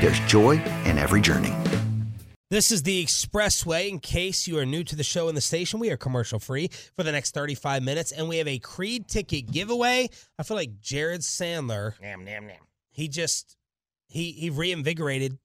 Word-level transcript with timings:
there's 0.00 0.20
joy 0.20 0.62
in 0.84 0.98
every 0.98 1.20
journey. 1.20 1.54
This 2.50 2.70
is 2.72 2.82
the 2.82 3.04
Expressway. 3.04 3.90
In 3.90 3.98
case 3.98 4.46
you 4.46 4.58
are 4.58 4.64
new 4.64 4.82
to 4.84 4.96
the 4.96 5.04
show 5.04 5.28
and 5.28 5.36
the 5.36 5.42
station, 5.42 5.80
we 5.80 5.90
are 5.90 5.98
commercial 5.98 6.38
free 6.38 6.70
for 6.96 7.02
the 7.02 7.12
next 7.12 7.34
35 7.34 7.82
minutes, 7.82 8.10
and 8.10 8.26
we 8.26 8.38
have 8.38 8.48
a 8.48 8.58
Creed 8.58 9.06
ticket 9.06 9.50
giveaway. 9.52 10.08
I 10.38 10.42
feel 10.42 10.56
like 10.56 10.80
Jared 10.80 11.20
Sandler, 11.20 11.92
Nam, 12.00 12.24
nam, 12.24 12.46
nam. 12.46 12.56
he 12.90 13.08
just 13.08 13.56
he 14.08 14.32
he 14.32 14.48
reinvigorated 14.48 15.38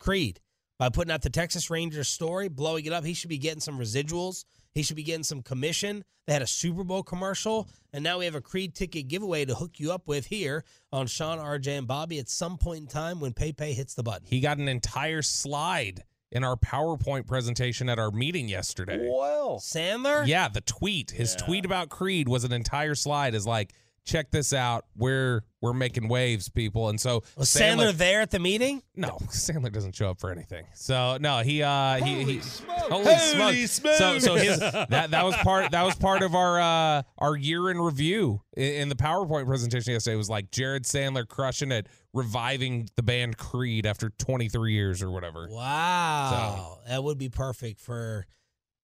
Creed 0.00 0.40
by 0.78 0.88
putting 0.88 1.12
out 1.12 1.20
the 1.22 1.30
Texas 1.30 1.68
Rangers 1.68 2.08
story, 2.08 2.48
blowing 2.48 2.86
it 2.86 2.92
up. 2.92 3.04
He 3.04 3.12
should 3.12 3.30
be 3.30 3.38
getting 3.38 3.60
some 3.60 3.78
residuals. 3.78 4.44
He 4.76 4.82
should 4.82 4.96
be 4.96 5.02
getting 5.02 5.24
some 5.24 5.40
commission. 5.40 6.04
They 6.26 6.34
had 6.34 6.42
a 6.42 6.46
Super 6.46 6.84
Bowl 6.84 7.02
commercial, 7.02 7.66
and 7.94 8.04
now 8.04 8.18
we 8.18 8.26
have 8.26 8.34
a 8.34 8.42
Creed 8.42 8.74
ticket 8.74 9.08
giveaway 9.08 9.46
to 9.46 9.54
hook 9.54 9.80
you 9.80 9.90
up 9.90 10.06
with 10.06 10.26
here 10.26 10.64
on 10.92 11.06
Sean, 11.06 11.38
RJ, 11.38 11.78
and 11.78 11.88
Bobby 11.88 12.18
at 12.18 12.28
some 12.28 12.58
point 12.58 12.80
in 12.80 12.86
time 12.86 13.18
when 13.18 13.32
PayPay 13.32 13.72
hits 13.72 13.94
the 13.94 14.02
button. 14.02 14.26
He 14.28 14.40
got 14.40 14.58
an 14.58 14.68
entire 14.68 15.22
slide 15.22 16.02
in 16.30 16.44
our 16.44 16.56
PowerPoint 16.56 17.26
presentation 17.26 17.88
at 17.88 17.98
our 17.98 18.10
meeting 18.10 18.50
yesterday. 18.50 19.08
Well, 19.10 19.60
Sandler? 19.60 20.26
Yeah, 20.26 20.48
the 20.48 20.60
tweet, 20.60 21.12
his 21.12 21.34
tweet 21.34 21.64
about 21.64 21.88
Creed 21.88 22.28
was 22.28 22.44
an 22.44 22.52
entire 22.52 22.94
slide. 22.94 23.34
Is 23.34 23.46
like, 23.46 23.72
check 24.06 24.30
this 24.30 24.52
out. 24.52 24.86
We're 24.96 25.42
we're 25.60 25.74
making 25.74 26.08
waves, 26.08 26.48
people. 26.48 26.88
And 26.88 27.00
so 27.00 27.22
Was 27.36 27.50
Sandler 27.50 27.92
there 27.92 28.20
at 28.20 28.30
the 28.30 28.38
meeting? 28.38 28.82
No, 28.94 29.18
Sandler 29.28 29.72
doesn't 29.72 29.94
show 29.94 30.10
up 30.10 30.20
for 30.20 30.30
anything. 30.30 30.64
So 30.74 31.18
no, 31.20 31.40
he 31.40 31.62
uh 31.62 31.96
he, 31.96 32.24
he 32.24 32.40
holy, 32.68 33.04
Holy 33.14 33.66
smokes. 33.66 33.98
So 33.98 34.18
so 34.18 34.34
his 34.36 34.58
that 34.60 35.10
that 35.10 35.24
was 35.24 35.36
part 35.36 35.72
that 35.72 35.82
was 35.82 35.96
part 35.96 36.22
of 36.22 36.34
our 36.34 36.60
uh 36.60 37.02
our 37.18 37.36
year 37.36 37.70
in 37.70 37.78
review 37.78 38.40
in, 38.56 38.74
in 38.74 38.88
the 38.88 38.96
PowerPoint 38.96 39.46
presentation 39.46 39.92
yesterday. 39.92 40.14
It 40.14 40.18
was 40.18 40.30
like 40.30 40.50
Jared 40.50 40.84
Sandler 40.84 41.26
crushing 41.26 41.72
it, 41.72 41.88
reviving 42.14 42.88
the 42.96 43.02
band 43.02 43.36
Creed 43.36 43.84
after 43.84 44.10
23 44.10 44.72
years 44.72 45.02
or 45.02 45.10
whatever. 45.10 45.48
Wow. 45.50 46.78
That 46.88 47.02
would 47.02 47.18
be 47.18 47.28
perfect 47.28 47.80
for 47.80 48.26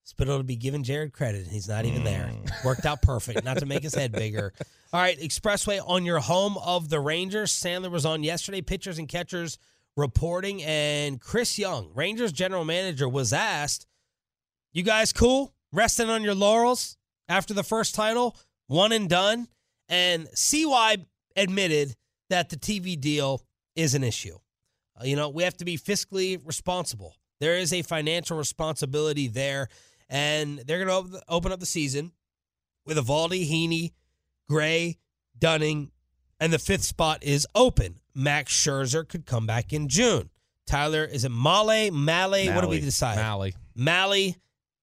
Spittle 0.04 0.38
to 0.38 0.44
be 0.44 0.56
giving 0.56 0.82
Jared 0.82 1.12
credit. 1.12 1.46
He's 1.46 1.68
not 1.68 1.84
even 1.84 2.04
there. 2.04 2.32
Worked 2.64 2.86
out 2.86 3.02
perfect. 3.02 3.44
Not 3.44 3.58
to 3.58 3.66
make 3.66 3.82
his 3.82 3.94
head 3.94 4.12
bigger. 4.12 4.52
All 4.92 5.00
right, 5.00 5.18
Expressway 5.18 5.80
on 5.86 6.04
your 6.04 6.18
home 6.18 6.58
of 6.58 6.88
the 6.88 7.00
Rangers. 7.00 7.52
Sandler 7.52 7.90
was 7.90 8.04
on 8.04 8.22
yesterday. 8.22 8.60
Pitchers 8.62 8.98
and 8.98 9.08
catchers 9.08 9.58
reporting, 9.96 10.62
and 10.62 11.20
Chris 11.20 11.58
Young, 11.58 11.91
Rangers 11.94 12.32
general 12.32 12.64
manager, 12.64 13.08
was 13.08 13.32
asked, 13.32 13.86
"You 14.72 14.82
guys 14.82 15.12
cool? 15.12 15.54
Resting 15.70 16.10
on 16.10 16.22
your 16.22 16.34
laurels 16.34 16.96
after 17.28 17.54
the 17.54 17.62
first 17.62 17.94
title, 17.94 18.36
one 18.66 18.92
and 18.92 19.08
done?" 19.08 19.48
And 19.88 20.28
CY 20.34 20.96
admitted 21.36 21.94
that 22.28 22.48
the 22.48 22.56
TV 22.56 22.96
deal 22.98 23.42
is 23.76 23.94
an 23.94 24.02
issue. 24.02 24.38
Uh, 25.00 25.04
you 25.04 25.16
know, 25.16 25.28
we 25.28 25.42
have 25.42 25.56
to 25.58 25.64
be 25.64 25.78
fiscally 25.78 26.41
responsible. 26.44 27.14
There 27.41 27.56
is 27.56 27.72
a 27.72 27.82
financial 27.82 28.36
responsibility 28.38 29.28
there, 29.28 29.68
and 30.12 30.58
they're 30.66 30.84
going 30.84 31.10
to 31.10 31.22
open 31.26 31.50
up 31.50 31.58
the 31.58 31.66
season 31.66 32.12
with 32.84 32.98
Eovaldi, 32.98 33.48
Heaney, 33.50 33.92
Gray, 34.48 34.98
Dunning, 35.38 35.90
and 36.38 36.52
the 36.52 36.58
fifth 36.58 36.84
spot 36.84 37.24
is 37.24 37.46
open. 37.54 37.98
Max 38.14 38.52
Scherzer 38.54 39.08
could 39.08 39.24
come 39.24 39.46
back 39.46 39.72
in 39.72 39.88
June. 39.88 40.28
Tyler, 40.66 41.04
is 41.04 41.24
it 41.24 41.30
Male? 41.30 41.90
Male? 41.90 42.54
What 42.54 42.60
do 42.60 42.68
we 42.68 42.80
decide? 42.80 43.16
Mahle. 43.16 43.52
Mahle 43.74 44.34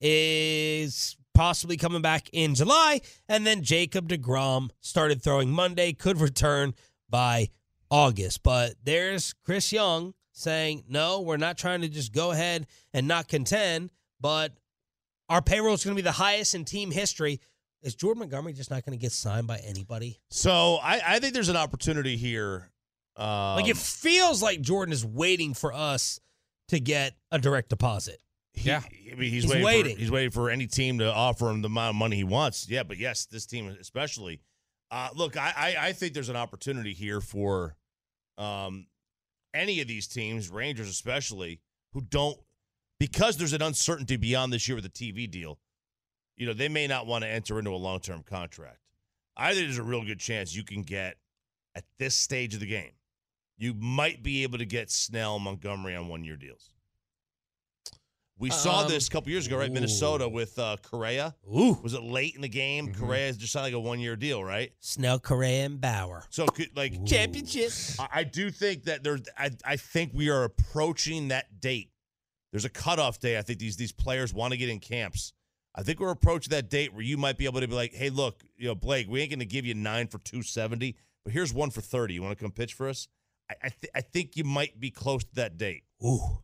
is 0.01 1.15
possibly 1.35 1.77
coming 1.77 2.01
back 2.01 2.29
in 2.33 2.55
July. 2.55 3.01
And 3.27 3.45
then 3.45 3.61
Jacob 3.61 4.09
DeGrom 4.09 4.71
started 4.81 5.21
throwing 5.21 5.51
Monday, 5.51 5.93
could 5.93 6.19
return 6.19 6.73
by 7.07 7.49
August. 7.91 8.41
But 8.41 8.75
there's 8.83 9.35
Chris 9.45 9.71
Young 9.71 10.15
saying, 10.31 10.85
no, 10.89 11.21
we're 11.21 11.37
not 11.37 11.57
trying 11.57 11.81
to 11.81 11.87
just 11.87 12.13
go 12.13 12.31
ahead 12.31 12.65
and 12.93 13.07
not 13.07 13.27
contend, 13.27 13.91
but 14.19 14.53
our 15.29 15.41
payroll 15.41 15.73
is 15.75 15.83
going 15.83 15.95
to 15.95 16.01
be 16.01 16.05
the 16.05 16.11
highest 16.11 16.55
in 16.55 16.65
team 16.65 16.91
history. 16.91 17.39
Is 17.81 17.95
Jordan 17.95 18.19
Montgomery 18.19 18.51
just 18.53 18.69
not 18.69 18.83
going 18.85 18.97
to 18.97 19.01
get 19.01 19.11
signed 19.13 19.47
by 19.47 19.57
anybody? 19.65 20.19
so 20.29 20.79
I, 20.83 21.01
I 21.05 21.19
think 21.19 21.33
there's 21.33 21.49
an 21.49 21.55
opportunity 21.55 22.17
here. 22.17 22.69
Um, 23.15 23.55
Like 23.55 23.67
it 23.69 23.77
feels 23.77 24.41
like 24.43 24.59
Jordan 24.61 24.91
is 24.91 25.05
waiting 25.05 25.53
for 25.53 25.71
us 25.73 26.19
to 26.69 26.79
get 26.79 27.13
a 27.31 27.39
direct 27.39 27.69
deposit. 27.69 28.19
he- 28.53 28.67
Yeah. 28.69 28.81
I 28.85 29.15
mean, 29.15 29.29
he's, 29.31 29.43
He's 29.43 29.51
waiting. 29.51 29.65
waiting. 29.65 29.95
For, 29.95 29.99
he's 30.01 30.11
waiting 30.11 30.31
for 30.31 30.49
any 30.49 30.67
team 30.67 30.99
to 30.99 31.11
offer 31.13 31.49
him 31.49 31.61
the 31.61 31.67
amount 31.67 31.89
of 31.91 31.95
money 31.95 32.17
he 32.17 32.23
wants. 32.25 32.67
Yeah, 32.69 32.83
but 32.83 32.97
yes, 32.97 33.25
this 33.25 33.45
team 33.45 33.75
especially. 33.79 34.41
Uh, 34.91 35.09
look, 35.15 35.37
I, 35.37 35.53
I 35.55 35.87
I 35.87 35.93
think 35.93 36.13
there's 36.13 36.29
an 36.29 36.35
opportunity 36.35 36.93
here 36.93 37.21
for 37.21 37.75
um, 38.37 38.87
any 39.53 39.81
of 39.81 39.87
these 39.87 40.07
teams, 40.07 40.49
Rangers 40.49 40.89
especially, 40.89 41.59
who 41.93 42.01
don't 42.01 42.37
because 42.99 43.37
there's 43.37 43.53
an 43.53 43.61
uncertainty 43.61 44.17
beyond 44.17 44.51
this 44.53 44.67
year 44.67 44.75
with 44.75 44.83
the 44.83 44.89
TV 44.89 45.29
deal. 45.29 45.59
You 46.37 46.45
know, 46.45 46.53
they 46.53 46.69
may 46.69 46.87
not 46.87 47.05
want 47.07 47.23
to 47.23 47.29
enter 47.29 47.57
into 47.59 47.71
a 47.71 47.77
long 47.77 47.99
term 47.99 48.23
contract. 48.23 48.79
I 49.35 49.53
think 49.53 49.65
there's 49.67 49.77
a 49.77 49.83
real 49.83 50.03
good 50.03 50.19
chance 50.19 50.55
you 50.55 50.63
can 50.63 50.83
get 50.83 51.15
at 51.75 51.85
this 51.97 52.15
stage 52.15 52.53
of 52.53 52.59
the 52.59 52.65
game. 52.65 52.91
You 53.57 53.73
might 53.73 54.23
be 54.23 54.43
able 54.43 54.57
to 54.57 54.65
get 54.65 54.89
Snell, 54.89 55.37
Montgomery 55.39 55.95
on 55.95 56.07
one 56.07 56.23
year 56.23 56.37
deals. 56.37 56.71
We 58.37 58.49
saw 58.51 58.83
Um, 58.83 58.89
this 58.89 59.07
a 59.07 59.11
couple 59.11 59.31
years 59.31 59.47
ago, 59.47 59.57
right? 59.57 59.69
Minnesota 59.69 60.29
with 60.29 60.57
uh, 60.57 60.77
Correa. 60.81 61.35
Ooh. 61.45 61.77
Was 61.83 61.93
it 61.93 62.01
late 62.03 62.35
in 62.35 62.41
the 62.41 62.47
game? 62.47 62.87
Mhm. 62.93 62.97
Correa 62.97 63.33
just 63.33 63.51
signed 63.51 63.65
like 63.65 63.73
a 63.73 63.79
one 63.79 63.99
year 63.99 64.15
deal, 64.15 64.41
right? 64.41 64.71
Snell, 64.79 65.19
Correa, 65.19 65.65
and 65.65 65.81
Bauer. 65.81 66.23
So, 66.29 66.45
could, 66.47 66.69
like, 66.77 67.05
Championship. 67.05 67.69
I, 67.99 68.07
I 68.19 68.23
do 68.23 68.49
think 68.49 68.85
that 68.85 69.03
there's. 69.03 69.23
I, 69.37 69.51
I 69.65 69.75
think 69.75 70.11
we 70.13 70.29
are 70.29 70.45
approaching 70.45 71.27
that 71.29 71.59
date. 71.59 71.91
There's 72.51 72.65
a 72.65 72.69
cutoff 72.69 73.19
day. 73.19 73.37
I 73.37 73.41
think 73.41 73.59
these 73.59 73.77
these 73.77 73.91
players 73.91 74.33
want 74.33 74.51
to 74.51 74.57
get 74.57 74.69
in 74.69 74.79
camps. 74.79 75.33
I 75.75 75.83
think 75.83 75.99
we're 75.99 76.09
approaching 76.09 76.51
that 76.51 76.69
date 76.69 76.93
where 76.93 77.03
you 77.03 77.15
might 77.15 77.37
be 77.37 77.45
able 77.45 77.61
to 77.61 77.67
be 77.67 77.75
like, 77.75 77.93
hey, 77.93 78.09
look, 78.09 78.43
you 78.57 78.67
know, 78.67 78.75
Blake, 78.75 79.07
we 79.07 79.21
ain't 79.21 79.29
going 79.29 79.39
to 79.39 79.45
give 79.45 79.65
you 79.65 79.75
nine 79.75 80.07
for 80.07 80.17
two 80.19 80.41
seventy, 80.41 80.95
but 81.23 81.31
here's 81.31 81.53
one 81.53 81.69
for 81.69 81.81
thirty. 81.81 82.15
You 82.15 82.23
want 82.23 82.37
to 82.37 82.43
come 82.43 82.51
pitch 82.51 82.73
for 82.73 82.89
us? 82.89 83.07
I 83.49 83.55
I, 83.63 83.69
th- 83.69 83.91
I 83.95 84.01
think 84.01 84.35
you 84.35 84.43
might 84.43 84.79
be 84.79 84.89
close 84.91 85.23
to 85.23 85.35
that 85.35 85.57
date. 85.57 85.83
Ooh. 86.03 86.39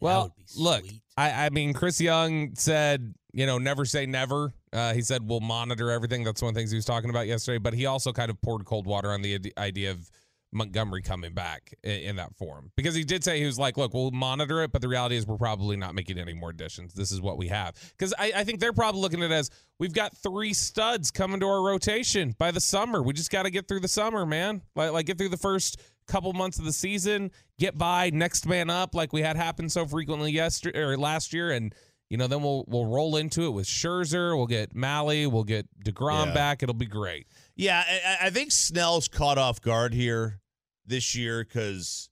Well, 0.00 0.34
look. 0.56 0.84
I, 1.16 1.46
I 1.46 1.50
mean, 1.50 1.74
Chris 1.74 2.00
Young 2.00 2.56
said, 2.56 3.14
you 3.32 3.46
know, 3.46 3.58
never 3.58 3.84
say 3.84 4.04
never. 4.04 4.52
Uh, 4.72 4.94
he 4.94 5.02
said 5.02 5.28
we'll 5.28 5.38
monitor 5.38 5.92
everything. 5.92 6.24
That's 6.24 6.42
one 6.42 6.48
of 6.48 6.54
the 6.54 6.60
things 6.60 6.72
he 6.72 6.76
was 6.76 6.84
talking 6.84 7.08
about 7.08 7.28
yesterday. 7.28 7.58
But 7.58 7.74
he 7.74 7.86
also 7.86 8.12
kind 8.12 8.28
of 8.28 8.40
poured 8.42 8.64
cold 8.64 8.86
water 8.86 9.12
on 9.12 9.22
the 9.22 9.52
idea 9.56 9.92
of 9.92 10.10
Montgomery 10.52 11.00
coming 11.02 11.32
back 11.32 11.74
in, 11.82 11.90
in 11.90 12.16
that 12.16 12.36
form 12.36 12.70
because 12.76 12.94
he 12.94 13.04
did 13.04 13.24
say 13.24 13.38
he 13.40 13.46
was 13.46 13.58
like, 13.58 13.76
"Look, 13.76 13.94
we'll 13.94 14.10
monitor 14.10 14.62
it, 14.62 14.70
but 14.72 14.82
the 14.82 14.88
reality 14.88 15.16
is 15.16 15.26
we're 15.26 15.38
probably 15.38 15.76
not 15.76 15.94
making 15.94 16.18
any 16.18 16.34
more 16.34 16.50
additions. 16.50 16.92
This 16.94 17.10
is 17.10 17.20
what 17.20 17.38
we 17.38 17.48
have." 17.48 17.74
Because 17.96 18.12
I, 18.18 18.32
I 18.36 18.44
think 18.44 18.60
they're 18.60 18.72
probably 18.72 19.00
looking 19.00 19.22
at 19.22 19.30
it 19.30 19.34
as 19.34 19.50
we've 19.78 19.94
got 19.94 20.16
three 20.16 20.52
studs 20.52 21.10
coming 21.10 21.40
to 21.40 21.46
our 21.46 21.62
rotation 21.62 22.34
by 22.38 22.50
the 22.50 22.60
summer. 22.60 23.02
We 23.02 23.14
just 23.14 23.30
got 23.30 23.44
to 23.44 23.50
get 23.50 23.66
through 23.66 23.80
the 23.80 23.88
summer, 23.88 24.26
man. 24.26 24.62
Like, 24.76 24.92
like 24.92 25.06
get 25.06 25.16
through 25.18 25.30
the 25.30 25.36
first 25.38 25.80
couple 26.06 26.32
months 26.34 26.58
of 26.58 26.64
the 26.66 26.72
season, 26.72 27.30
get 27.58 27.78
by 27.78 28.10
next 28.10 28.46
man 28.46 28.68
up, 28.68 28.94
like 28.94 29.12
we 29.12 29.22
had 29.22 29.36
happen 29.36 29.68
so 29.70 29.86
frequently 29.86 30.32
yesterday 30.32 30.78
or 30.78 30.98
last 30.98 31.32
year, 31.32 31.50
and 31.52 31.74
you 32.10 32.18
know 32.18 32.26
then 32.26 32.42
we'll 32.42 32.66
we'll 32.68 32.84
roll 32.84 33.16
into 33.16 33.46
it 33.46 33.50
with 33.52 33.66
Scherzer. 33.66 34.36
We'll 34.36 34.46
get 34.46 34.74
Mahle. 34.74 35.30
We'll 35.32 35.44
get 35.44 35.66
Degrom 35.82 36.26
Yeah. 36.26 36.34
back. 36.34 36.62
It'll 36.62 36.74
be 36.74 36.84
great. 36.84 37.26
Yeah, 37.56 37.82
I, 37.86 38.26
I 38.26 38.30
think 38.30 38.50
Snell's 38.52 39.08
caught 39.08 39.38
off 39.38 39.62
guard 39.62 39.94
here 39.94 40.40
this 40.86 41.14
year 41.14 41.44
because 41.44 42.10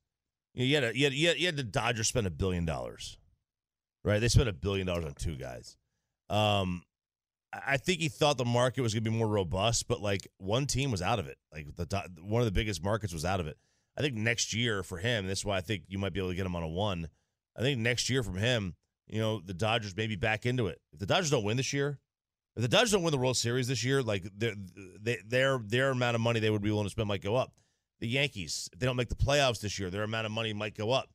you, 0.54 0.74
had 0.74 0.96
you, 0.96 1.04
had, 1.04 1.12
you, 1.14 1.28
had, 1.28 1.38
you 1.38 1.46
had 1.46 1.56
the 1.56 1.62
Dodgers 1.62 2.08
spend 2.08 2.26
a 2.26 2.30
billion 2.30 2.64
dollars, 2.64 3.18
right? 4.04 4.18
They 4.20 4.28
spent 4.28 4.48
a 4.48 4.52
billion 4.52 4.86
dollars 4.86 5.04
on 5.04 5.14
two 5.14 5.36
guys. 5.36 5.76
Um, 6.28 6.82
I 7.52 7.76
think 7.78 8.00
he 8.00 8.08
thought 8.08 8.38
the 8.38 8.44
market 8.44 8.82
was 8.82 8.94
going 8.94 9.04
to 9.04 9.10
be 9.10 9.16
more 9.16 9.26
robust, 9.26 9.88
but 9.88 10.00
like 10.00 10.28
one 10.38 10.66
team 10.66 10.90
was 10.90 11.02
out 11.02 11.18
of 11.18 11.26
it. 11.26 11.36
Like 11.52 11.74
the 11.74 12.08
one 12.22 12.40
of 12.40 12.46
the 12.46 12.52
biggest 12.52 12.82
markets 12.84 13.12
was 13.12 13.24
out 13.24 13.40
of 13.40 13.46
it. 13.46 13.56
I 13.98 14.02
think 14.02 14.14
next 14.14 14.54
year 14.54 14.82
for 14.82 14.98
him, 14.98 15.26
this 15.26 15.40
is 15.40 15.44
why 15.44 15.56
I 15.56 15.60
think 15.60 15.82
you 15.88 15.98
might 15.98 16.12
be 16.12 16.20
able 16.20 16.30
to 16.30 16.36
get 16.36 16.46
him 16.46 16.54
on 16.54 16.62
a 16.62 16.68
one. 16.68 17.08
I 17.58 17.62
think 17.62 17.80
next 17.80 18.08
year 18.08 18.22
from 18.22 18.36
him, 18.36 18.76
you 19.08 19.20
know, 19.20 19.40
the 19.40 19.54
Dodgers 19.54 19.96
may 19.96 20.06
be 20.06 20.14
back 20.14 20.46
into 20.46 20.68
it. 20.68 20.80
If 20.92 21.00
the 21.00 21.06
Dodgers 21.06 21.30
don't 21.30 21.42
win 21.42 21.56
this 21.56 21.72
year, 21.72 21.98
if 22.56 22.62
the 22.62 22.68
Dodgers 22.68 22.92
don't 22.92 23.02
win 23.02 23.10
the 23.10 23.18
World 23.18 23.36
Series 23.36 23.66
this 23.66 23.82
year, 23.84 24.02
like 24.02 24.24
their 24.36 24.54
their 25.26 25.58
their 25.58 25.90
amount 25.90 26.14
of 26.14 26.20
money 26.20 26.38
they 26.38 26.50
would 26.50 26.62
be 26.62 26.70
willing 26.70 26.86
to 26.86 26.90
spend 26.90 27.08
might 27.08 27.22
go 27.22 27.34
up. 27.34 27.52
The 28.00 28.08
Yankees, 28.08 28.68
if 28.72 28.78
they 28.78 28.86
don't 28.86 28.96
make 28.96 29.08
the 29.10 29.14
playoffs 29.14 29.60
this 29.60 29.78
year, 29.78 29.90
their 29.90 30.02
amount 30.02 30.26
of 30.26 30.32
money 30.32 30.52
might 30.52 30.74
go 30.74 30.90
up. 30.90 31.10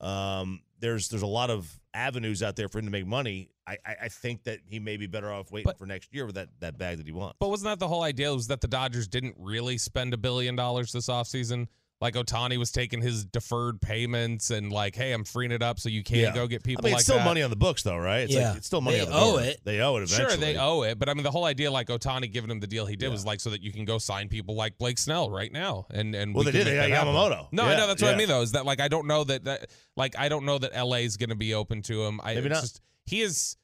Um, 0.00 0.60
there's 0.78 1.08
there's 1.08 1.22
a 1.22 1.26
lot 1.26 1.50
of 1.50 1.68
avenues 1.92 2.42
out 2.42 2.54
there 2.54 2.68
for 2.68 2.78
him 2.78 2.84
to 2.84 2.90
make 2.92 3.06
money. 3.06 3.50
I 3.66 3.78
I, 3.84 3.96
I 4.04 4.08
think 4.08 4.44
that 4.44 4.60
he 4.64 4.78
may 4.78 4.96
be 4.96 5.08
better 5.08 5.32
off 5.32 5.50
waiting 5.50 5.64
But- 5.64 5.78
for 5.78 5.86
next 5.86 6.14
year 6.14 6.24
with 6.26 6.36
that 6.36 6.48
that 6.60 6.78
bag 6.78 6.98
that 6.98 7.06
he 7.06 7.12
wants. 7.12 7.36
But 7.40 7.48
wasn't 7.50 7.70
that 7.70 7.80
the 7.80 7.88
whole 7.88 8.02
idea? 8.04 8.32
Was 8.32 8.46
that 8.46 8.60
the 8.60 8.68
Dodgers 8.68 9.08
didn't 9.08 9.34
really 9.38 9.76
spend 9.78 10.14
a 10.14 10.16
billion 10.16 10.54
dollars 10.54 10.92
this 10.92 11.08
offseason? 11.08 11.66
Like 12.00 12.14
Ohtani 12.14 12.58
was 12.58 12.70
taking 12.70 13.02
his 13.02 13.24
deferred 13.24 13.80
payments 13.80 14.52
and 14.52 14.70
like, 14.72 14.94
hey, 14.94 15.12
I'm 15.12 15.24
freeing 15.24 15.50
it 15.50 15.64
up 15.64 15.80
so 15.80 15.88
you 15.88 16.04
can't 16.04 16.20
Yeah. 16.20 16.32
go 16.32 16.46
get 16.46 16.62
people 16.62 16.84
I 16.84 16.86
mean, 16.86 16.92
like 16.92 17.00
it's 17.00 17.06
still 17.06 17.16
that. 17.18 17.24
money 17.24 17.42
on 17.42 17.50
the 17.50 17.56
books, 17.56 17.82
though, 17.82 17.96
right? 17.98 18.20
It's 18.20 18.32
Yeah. 18.32 18.50
like, 18.50 18.58
it's 18.58 18.66
still 18.68 18.80
money 18.80 18.98
They 18.98 19.02
on 19.02 19.10
the 19.10 19.16
owe 19.16 19.30
door. 19.32 19.40
it. 19.42 19.60
They 19.64 19.80
owe 19.80 19.96
it 19.96 20.04
eventually. 20.04 20.28
Sure, 20.28 20.36
they 20.36 20.56
owe 20.56 20.82
it, 20.82 21.00
but 21.00 21.08
I 21.08 21.14
mean, 21.14 21.24
the 21.24 21.32
whole 21.32 21.44
idea, 21.44 21.72
like 21.72 21.88
Ohtani 21.88 22.32
giving 22.32 22.50
him 22.52 22.60
the 22.60 22.68
deal 22.68 22.86
he 22.86 22.94
did, 22.94 23.06
Yeah. 23.06 23.10
was 23.12 23.26
like 23.26 23.40
so 23.40 23.50
that 23.50 23.62
you 23.62 23.72
can 23.72 23.84
go 23.84 23.98
sign 23.98 24.28
people 24.28 24.54
like 24.54 24.78
Blake 24.78 24.96
Snell 24.98 25.28
right 25.28 25.50
now, 25.50 25.86
and 25.90 26.14
and 26.14 26.36
Well, 26.36 26.44
we 26.44 26.52
they 26.52 26.58
did. 26.58 26.66
make 26.66 26.74
They 26.74 26.80
that 26.82 26.88
got 26.90 27.06
happen. 27.08 27.14
Yamamoto. 27.14 27.48
No, 27.50 27.64
I 27.64 27.76
know 27.76 27.88
that's 27.88 28.00
what. 28.00 28.14
I 28.14 28.16
mean 28.16 28.28
though. 28.28 28.42
Is 28.42 28.52
that 28.52 28.64
like 28.64 28.78
I 28.80 28.86
don't 28.86 29.08
know 29.08 29.24
that 29.24 29.44
that 29.46 29.68
like 29.96 30.16
I 30.16 30.28
don't 30.28 30.44
know 30.44 30.58
that 30.58 30.72
LA 30.76 30.98
is 30.98 31.16
going 31.16 31.30
to 31.30 31.34
be 31.36 31.52
open 31.54 31.82
to 31.82 32.04
him. 32.04 32.20
I 32.22 32.34
Maybe 32.36 32.48
not. 32.50 32.60
Just, 32.60 32.80
he 33.06 33.22
is. 33.22 33.56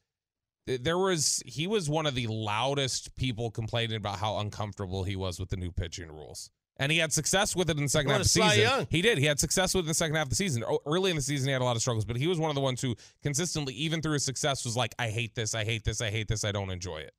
There 0.67 0.97
was 0.97 1.41
he 1.45 1.67
was 1.67 1.89
one 1.89 2.05
of 2.05 2.15
the 2.15 2.27
loudest 2.27 3.15
people 3.15 3.49
complaining 3.51 3.95
about 3.97 4.17
how 4.19 4.39
uncomfortable 4.39 5.03
he 5.05 5.15
was 5.15 5.39
with 5.39 5.49
the 5.49 5.57
new 5.57 5.71
pitching 5.71 6.11
rules. 6.11 6.49
And 6.77 6.91
he 6.91 6.97
had 6.97 7.13
success 7.13 7.55
with 7.55 7.69
it 7.69 7.77
in 7.77 7.83
the 7.83 7.89
second 7.89 8.11
half 8.11 8.19
of 8.19 8.25
the 8.25 8.29
season. 8.29 8.59
Young. 8.59 8.87
He 8.89 9.01
did. 9.01 9.17
He 9.17 9.25
had 9.25 9.39
success 9.39 9.73
with 9.73 9.85
it 9.85 9.87
in 9.87 9.89
the 9.89 9.93
second 9.93 10.15
half 10.15 10.25
of 10.25 10.29
the 10.29 10.35
season. 10.35 10.63
Oh, 10.67 10.79
early 10.85 11.09
in 11.09 11.15
the 11.15 11.21
season, 11.21 11.47
he 11.47 11.53
had 11.53 11.61
a 11.61 11.65
lot 11.65 11.77
of 11.77 11.81
struggles, 11.81 12.03
but 12.03 12.17
he 12.17 12.27
was 12.27 12.37
one 12.37 12.49
of 12.49 12.55
the 12.55 12.61
ones 12.61 12.81
who 12.81 12.95
consistently, 13.23 13.73
even 13.75 14.01
through 14.01 14.13
his 14.13 14.25
success, 14.25 14.65
was 14.65 14.75
like, 14.75 14.93
I 14.99 15.07
hate 15.07 15.35
this, 15.35 15.55
I 15.55 15.63
hate 15.63 15.85
this, 15.85 16.01
I 16.01 16.09
hate 16.09 16.27
this, 16.27 16.43
I 16.43 16.51
don't 16.51 16.69
enjoy 16.69 16.97
it. 16.97 17.13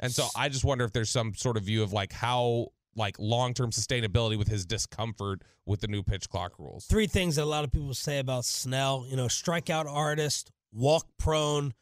And 0.00 0.10
so 0.12 0.26
I 0.36 0.48
just 0.48 0.64
wonder 0.64 0.84
if 0.84 0.92
there's 0.92 1.10
some 1.10 1.32
sort 1.34 1.56
of 1.56 1.62
view 1.62 1.84
of 1.84 1.92
like 1.92 2.12
how 2.12 2.68
like 2.96 3.16
long-term 3.18 3.70
sustainability 3.70 4.36
with 4.36 4.48
his 4.48 4.66
discomfort 4.66 5.42
with 5.64 5.80
the 5.80 5.86
new 5.86 6.02
pitch 6.02 6.28
clock 6.28 6.58
rules. 6.58 6.84
Three 6.86 7.06
things 7.06 7.36
that 7.36 7.44
a 7.44 7.46
lot 7.46 7.64
of 7.64 7.70
people 7.70 7.94
say 7.94 8.18
about 8.18 8.44
Snell, 8.44 9.06
you 9.08 9.16
know, 9.16 9.26
strikeout 9.26 9.86
artist, 9.86 10.50
walk 10.72 11.06
prone, 11.18 11.72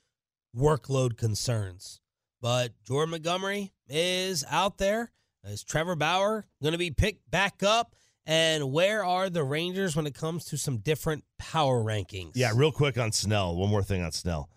workload 0.54 1.16
concerns. 1.16 2.00
But 2.42 2.72
Jordan 2.86 3.10
Montgomery 3.12 3.72
is 3.88 4.44
out 4.50 4.78
there. 4.78 5.10
Is 5.44 5.64
Trevor 5.64 5.96
Bauer 5.96 6.46
going 6.62 6.72
to 6.72 6.78
be 6.78 6.90
picked 6.90 7.30
back 7.30 7.62
up? 7.62 7.94
And 8.26 8.70
where 8.72 9.04
are 9.04 9.30
the 9.30 9.42
Rangers 9.42 9.96
when 9.96 10.06
it 10.06 10.14
comes 10.14 10.44
to 10.46 10.58
some 10.58 10.78
different 10.78 11.24
power 11.38 11.82
rankings? 11.82 12.32
Yeah, 12.34 12.52
real 12.54 12.70
quick 12.70 12.98
on 12.98 13.12
Snell. 13.12 13.56
One 13.56 13.70
more 13.70 13.82
thing 13.82 14.02
on 14.02 14.12
Snell. 14.12 14.50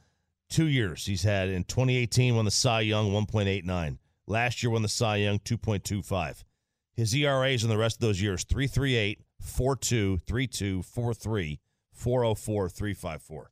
Two 0.50 0.68
years 0.68 1.06
he's 1.06 1.24
had 1.24 1.50
in 1.50 1.63
2018 1.63 2.35
won 2.35 2.45
the 2.45 2.51
Cy 2.51 2.81
Young 2.81 3.12
1.89. 3.12 3.97
Last 4.27 4.62
year 4.62 4.69
won 4.69 4.81
the 4.81 4.89
Cy 4.89 5.18
Young 5.18 5.39
2.25. 5.39 6.44
His 6.95 7.15
ERAs 7.15 7.63
in 7.63 7.69
the 7.69 7.77
rest 7.77 7.97
of 7.97 8.01
those 8.01 8.21
years 8.21 8.44
338, 8.44 9.19
42, 9.39 10.18
32, 10.18 10.83
43, 10.83 11.59
404, 11.91 12.69
354. 12.69 13.51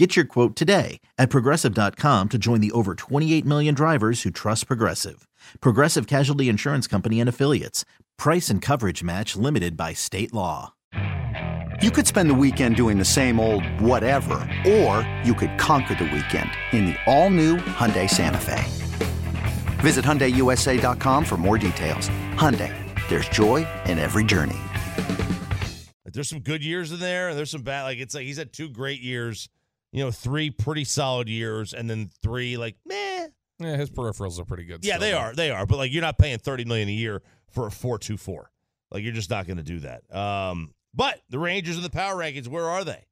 Get 0.00 0.16
your 0.16 0.24
quote 0.24 0.56
today 0.56 0.98
at 1.18 1.28
progressive.com 1.28 2.28
to 2.30 2.38
join 2.38 2.62
the 2.62 2.72
over 2.72 2.94
28 2.94 3.44
million 3.44 3.74
drivers 3.74 4.22
who 4.22 4.30
trust 4.30 4.66
Progressive. 4.66 5.28
Progressive 5.60 6.06
Casualty 6.06 6.48
Insurance 6.48 6.86
Company 6.86 7.20
and 7.20 7.28
Affiliates. 7.28 7.84
Price 8.16 8.48
and 8.48 8.62
coverage 8.62 9.04
match 9.04 9.36
limited 9.36 9.76
by 9.76 9.92
state 9.92 10.32
law. 10.32 10.72
You 11.82 11.90
could 11.90 12.06
spend 12.06 12.30
the 12.30 12.34
weekend 12.34 12.76
doing 12.76 12.96
the 12.96 13.04
same 13.04 13.38
old 13.38 13.62
whatever, 13.78 14.38
or 14.66 15.06
you 15.22 15.34
could 15.34 15.58
conquer 15.58 15.94
the 15.94 16.04
weekend 16.04 16.50
in 16.72 16.86
the 16.86 16.96
all-new 17.06 17.58
Hyundai 17.58 18.08
Santa 18.08 18.38
Fe. 18.38 18.64
Visit 19.82 20.02
HyundaiUSA.com 20.06 21.26
for 21.26 21.36
more 21.36 21.58
details. 21.58 22.08
Hyundai, 22.36 22.74
there's 23.10 23.28
joy 23.28 23.66
in 23.84 23.98
every 23.98 24.24
journey. 24.24 24.56
There's 26.06 26.30
some 26.30 26.40
good 26.40 26.64
years 26.64 26.90
in 26.90 27.00
there, 27.00 27.28
and 27.28 27.38
there's 27.38 27.50
some 27.50 27.62
bad. 27.62 27.82
Like 27.82 27.98
it's 27.98 28.14
like 28.14 28.24
he's 28.24 28.38
had 28.38 28.52
two 28.52 28.68
great 28.68 29.00
years, 29.00 29.48
you 29.92 30.04
know, 30.04 30.10
three 30.10 30.50
pretty 30.50 30.84
solid 30.84 31.28
years, 31.28 31.72
and 31.74 31.88
then 31.90 32.10
three 32.22 32.56
like 32.56 32.76
meh. 32.86 33.28
Yeah, 33.58 33.76
his 33.76 33.90
peripherals 33.90 34.40
are 34.40 34.44
pretty 34.44 34.64
good. 34.64 34.84
Yeah, 34.84 34.94
still, 34.96 35.00
they 35.00 35.10
though. 35.12 35.18
are. 35.18 35.34
They 35.34 35.50
are. 35.50 35.66
But 35.66 35.76
like 35.76 35.92
you're 35.92 36.00
not 36.02 36.16
paying 36.18 36.38
30 36.38 36.64
million 36.64 36.88
a 36.88 36.92
year 36.92 37.22
for 37.50 37.66
a 37.66 37.70
424. 37.70 38.50
Like 38.90 39.02
you're 39.04 39.12
just 39.12 39.28
not 39.30 39.46
going 39.46 39.58
to 39.58 39.62
do 39.62 39.80
that. 39.80 40.02
Um 40.16 40.72
but 40.94 41.20
the 41.28 41.38
Rangers 41.38 41.76
in 41.76 41.82
the 41.82 41.90
power 41.90 42.14
rankings, 42.16 42.48
where 42.48 42.64
are 42.68 42.84
they? 42.84 43.04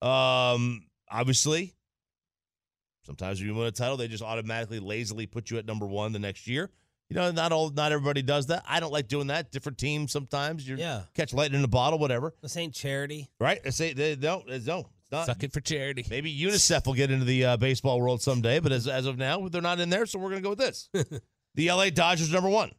Um 0.00 0.86
obviously 1.10 1.74
sometimes 3.04 3.38
when 3.40 3.48
you 3.48 3.54
win 3.54 3.66
a 3.66 3.70
title, 3.72 3.96
they 3.96 4.08
just 4.08 4.22
automatically 4.22 4.80
lazily 4.80 5.26
put 5.26 5.50
you 5.50 5.58
at 5.58 5.66
number 5.66 5.86
1 5.86 6.12
the 6.12 6.18
next 6.18 6.46
year. 6.46 6.70
You 7.08 7.16
know, 7.16 7.30
not 7.30 7.52
all 7.52 7.68
not 7.70 7.92
everybody 7.92 8.22
does 8.22 8.46
that. 8.46 8.64
I 8.66 8.80
don't 8.80 8.92
like 8.92 9.08
doing 9.08 9.26
that. 9.26 9.52
Different 9.52 9.76
teams 9.76 10.10
sometimes 10.10 10.66
you 10.66 10.76
Yeah. 10.76 11.02
catch 11.14 11.34
lightning 11.34 11.58
in 11.60 11.64
a 11.64 11.68
bottle 11.68 11.98
whatever. 11.98 12.32
This 12.40 12.56
ain't 12.56 12.72
charity. 12.74 13.28
Right? 13.38 13.60
I 13.66 13.70
say 13.70 13.92
they 13.92 14.16
don't 14.16 14.48
it's 14.48 14.66
no. 14.66 14.88
Not. 15.12 15.26
Suck 15.26 15.42
it 15.42 15.52
for 15.52 15.60
charity. 15.60 16.06
Maybe 16.08 16.34
UNICEF 16.34 16.86
will 16.86 16.94
get 16.94 17.10
into 17.10 17.26
the 17.26 17.44
uh, 17.44 17.56
baseball 17.58 18.00
world 18.00 18.22
someday, 18.22 18.60
but 18.60 18.72
as, 18.72 18.88
as 18.88 19.04
of 19.04 19.18
now, 19.18 19.46
they're 19.48 19.60
not 19.60 19.78
in 19.78 19.90
there, 19.90 20.06
so 20.06 20.18
we're 20.18 20.30
going 20.30 20.42
to 20.42 20.44
go 20.44 20.50
with 20.50 20.58
this. 20.58 20.88
the 21.54 21.70
LA 21.70 21.90
Dodgers 21.90 22.32
number 22.32 22.48
one. 22.48 22.72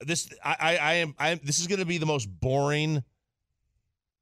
This 0.00 0.30
I, 0.42 0.56
I, 0.58 0.76
I 0.76 0.92
am 0.94 1.14
I 1.18 1.28
am. 1.30 1.40
This 1.44 1.60
is 1.60 1.68
going 1.68 1.78
to 1.78 1.86
be 1.86 1.98
the 1.98 2.06
most 2.06 2.26
boring 2.26 3.04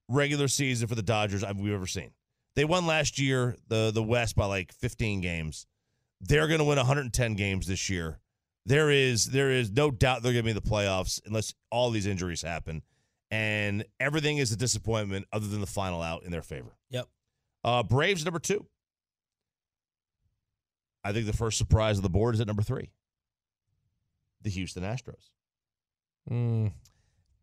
regular 0.09 0.49
season 0.49 0.89
for 0.89 0.95
the 0.95 1.03
Dodgers 1.03 1.43
I've, 1.43 1.57
we've 1.57 1.73
ever 1.73 1.87
seen. 1.87 2.11
They 2.57 2.67
won 2.67 2.87
last 2.87 3.19
year 3.19 3.57
the 3.69 3.91
the 3.95 4.03
West 4.03 4.37
by 4.37 4.45
like 4.47 4.73
15 4.73 5.23
games. 5.23 5.67
They're 6.21 6.49
going 6.49 6.59
to 6.59 6.65
win 6.65 6.77
110 6.77 7.35
games 7.35 7.67
this 7.67 7.89
year. 7.89 8.19
There 8.67 8.91
is 8.91 9.27
there 9.27 9.51
is 9.51 9.71
no 9.71 9.91
doubt 9.91 10.23
they're 10.23 10.33
going 10.33 10.45
to 10.45 10.53
be 10.53 10.59
in 10.59 10.63
the 10.63 10.71
playoffs 10.71 11.19
unless 11.25 11.55
all 11.71 11.91
these 11.91 12.07
injuries 12.07 12.43
happen. 12.43 12.83
And 13.31 13.85
everything 14.01 14.39
is 14.39 14.51
a 14.53 14.57
disappointment 14.57 15.27
other 15.33 15.47
than 15.47 15.61
the 15.61 15.67
final 15.67 16.03
out 16.03 16.25
in 16.25 16.33
their 16.33 16.43
favor. 16.43 16.71
Yep. 16.91 17.07
Uh, 17.63 17.83
Braves 17.85 18.25
number 18.25 18.41
two. 18.41 18.67
I 21.05 21.13
think 21.13 21.27
the 21.27 21.33
first 21.33 21.57
surprise 21.59 21.97
of 21.97 22.03
the 22.03 22.11
board 22.11 22.35
is 22.35 22.41
at 22.41 22.47
number 22.47 22.63
three. 22.63 22.91
The 24.43 24.51
Houston 24.51 24.83
Astros. 24.83 25.31
Mm, 26.31 26.73